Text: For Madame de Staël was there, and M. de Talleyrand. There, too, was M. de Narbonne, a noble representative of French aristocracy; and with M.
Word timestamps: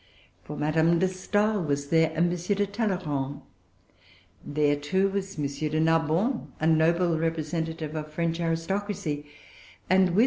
For 0.45 0.57
Madame 0.57 0.97
de 0.97 1.05
Staël 1.05 1.63
was 1.63 1.89
there, 1.89 2.11
and 2.15 2.33
M. 2.33 2.55
de 2.55 2.65
Talleyrand. 2.65 3.41
There, 4.43 4.75
too, 4.75 5.09
was 5.09 5.37
M. 5.37 5.45
de 5.69 5.79
Narbonne, 5.79 6.51
a 6.59 6.65
noble 6.65 7.19
representative 7.19 7.93
of 7.95 8.11
French 8.11 8.39
aristocracy; 8.39 9.27
and 9.91 10.15
with 10.15 10.19
M. 10.19 10.19